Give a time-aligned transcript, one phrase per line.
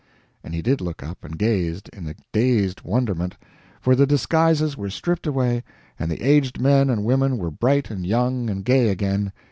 [0.43, 3.37] And he did look up, and gazed, in a dazed wonderment
[3.79, 5.63] for the disguises were stripped away,
[5.99, 9.31] and the aged men and women were bright and young and gay again.